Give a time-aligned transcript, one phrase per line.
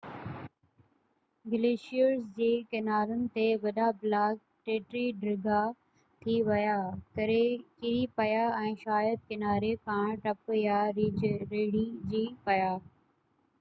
[1.51, 4.39] glaciers جي ڪنارن تي وڏا بلاڪ
[4.69, 5.61] ٽٽي ڍرا
[6.25, 6.77] ٿي ويا
[7.19, 7.45] ڪري
[8.21, 12.71] پيا ۽ شايد ڪناري کان ٽپ يا ريڙجي پيا